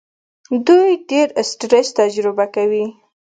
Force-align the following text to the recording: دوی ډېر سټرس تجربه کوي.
دوی 0.67 0.91
ډېر 1.09 1.27
سټرس 1.49 1.87
تجربه 1.99 2.45
کوي. 2.55 2.85